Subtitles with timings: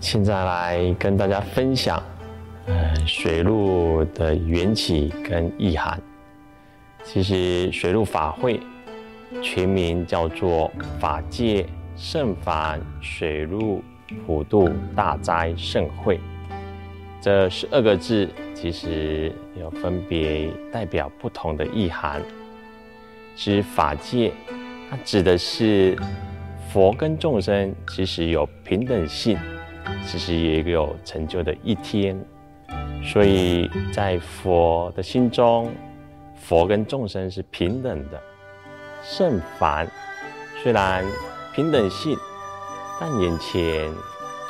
[0.00, 2.02] 现在来跟大家分享，
[2.66, 6.00] 呃，水陆的缘起跟意涵。
[7.02, 8.60] 其实水陆法会
[9.42, 13.82] 全名叫做法界圣凡水陆
[14.24, 16.20] 普渡大斋盛会。
[17.20, 22.22] 这十二个字其实有分别代表不同的意涵。
[23.34, 24.32] 其实法界，
[24.88, 25.96] 它指的是
[26.70, 29.38] 佛跟众生其实有平等性，
[30.10, 32.18] 其实也有成就的一天。
[33.04, 35.70] 所以在佛的心中，
[36.34, 38.20] 佛跟众生是平等的。
[39.04, 39.86] 圣凡
[40.62, 41.04] 虽然
[41.54, 42.16] 平等性，
[42.98, 43.92] 但眼前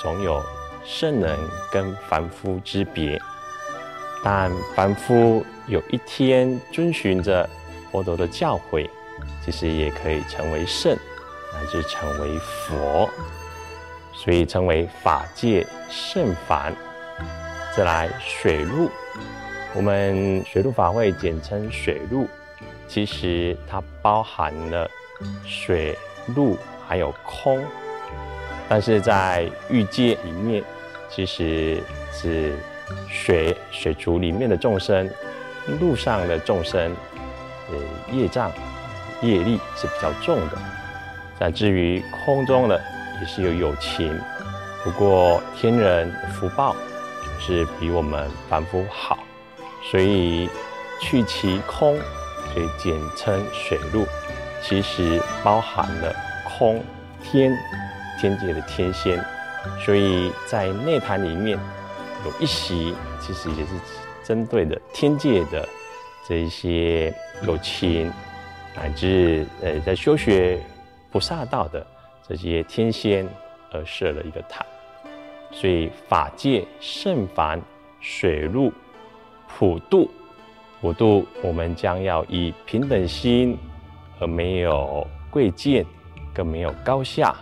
[0.01, 0.43] 总有。
[0.85, 1.39] 圣人
[1.71, 3.21] 跟凡夫之别，
[4.25, 7.47] 但凡夫有一天遵循着
[7.91, 8.89] 佛陀的教诲，
[9.45, 10.97] 其实也可以成为圣，
[11.53, 13.07] 乃至成为佛，
[14.23, 16.75] 所以称为法界圣凡。
[17.75, 18.91] 再来水陆，
[19.75, 22.29] 我们水陆法会简称水陆，
[22.87, 24.91] 其实它包含了
[25.47, 25.97] 水、
[26.35, 27.63] 陆还有空，
[28.69, 30.63] 但是在欲界里面。
[31.11, 32.55] 其实是
[33.09, 35.09] 水水族里面的众生，
[35.81, 36.95] 陆上的众生，
[37.71, 38.53] 呃，业障、
[39.23, 40.59] 业力是比较重的。
[41.41, 42.79] 再至于空中的，
[43.21, 44.19] 也是有友情，
[44.85, 46.75] 不过天人福报
[47.41, 49.19] 是比我们凡夫好，
[49.91, 50.49] 所以
[51.01, 51.99] 去其空，
[52.53, 54.07] 所以简称水陆。
[54.61, 56.13] 其实包含了
[56.45, 56.83] 空
[57.23, 57.57] 天
[58.21, 59.25] 天界的天仙。
[59.85, 61.59] 所以在内坛里面
[62.25, 63.73] 有一席，其实也是
[64.25, 65.69] 针对的天界的
[66.27, 68.13] 这一些有情，
[68.75, 70.61] 乃至呃在修学
[71.13, 71.87] 菩萨道的
[72.29, 73.27] 这些天仙
[73.73, 74.65] 而设了一个塔。
[75.51, 77.61] 所以法界圣凡
[78.01, 78.71] 水陆
[79.49, 80.11] 普渡，
[80.81, 83.57] 普渡我们将要以平等心，
[84.21, 85.85] 而没有贵贱，
[86.35, 87.35] 更没有高下，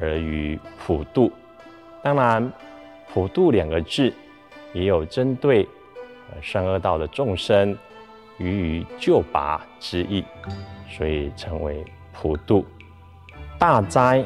[0.00, 1.30] 而于普渡。
[2.02, 2.52] 当然，
[3.12, 4.12] 普渡两个字
[4.72, 5.68] 也有针对
[6.30, 7.76] 呃善恶道的众生
[8.38, 10.24] 予以救拔之意，
[10.88, 12.64] 所以称为普渡。
[13.60, 14.24] 大斋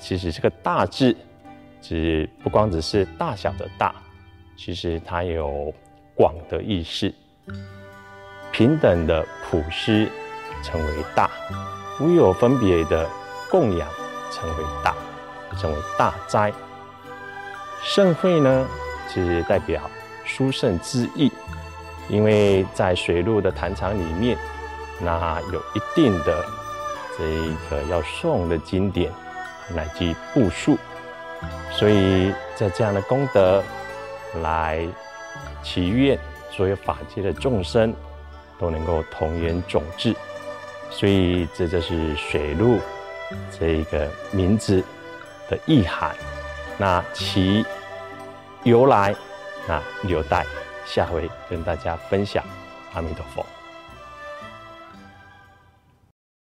[0.00, 1.14] 其实这个“大”字，
[1.82, 3.94] 只不光只是大小的“大”，
[4.56, 5.70] 其实它有
[6.14, 7.12] 广的意思。
[8.50, 10.08] 平等的普施
[10.64, 11.30] 称为大，
[12.00, 13.06] 无有分别的
[13.50, 13.86] 供养
[14.30, 14.96] 称为大，
[15.58, 16.50] 称为大斋。
[17.82, 18.66] 盛会呢，
[19.06, 19.82] 其实代表
[20.24, 21.30] 殊胜之意，
[22.08, 24.38] 因为在水陆的坛场里面，
[24.98, 26.42] 那有一定的
[27.16, 29.12] 这一个要诵的经典，
[29.74, 30.78] 乃至部数，
[31.70, 33.62] 所以在这样的功德
[34.42, 34.86] 来
[35.62, 36.18] 祈愿
[36.50, 37.94] 所有法界的众生
[38.58, 40.14] 都能够同圆种智，
[40.90, 42.78] 所以这就是水陆
[43.58, 44.82] 这一个名字
[45.48, 46.14] 的意涵。
[46.78, 47.64] 那其
[48.64, 49.14] 由来，
[49.68, 50.46] 那留待
[50.86, 52.42] 下回跟大家分享。
[52.94, 53.61] 阿弥陀佛。